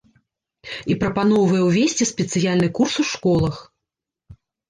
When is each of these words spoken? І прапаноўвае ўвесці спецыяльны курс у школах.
І 0.93 0.95
прапаноўвае 1.03 1.59
ўвесці 1.65 2.07
спецыяльны 2.13 2.69
курс 2.79 2.93
у 3.05 3.07
школах. 3.13 3.55